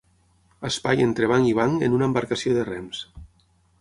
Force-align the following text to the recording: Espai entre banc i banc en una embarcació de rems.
Espai 0.69 1.03
entre 1.03 1.29
banc 1.31 1.49
i 1.49 1.53
banc 1.59 1.85
en 1.89 1.99
una 1.99 2.07
embarcació 2.13 2.57
de 2.57 2.65
rems. 2.71 3.05